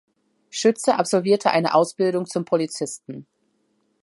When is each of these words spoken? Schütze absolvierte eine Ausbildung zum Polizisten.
Schütze 0.49 0.95
absolvierte 0.97 1.51
eine 1.51 1.75
Ausbildung 1.75 2.25
zum 2.25 2.43
Polizisten. 2.43 3.27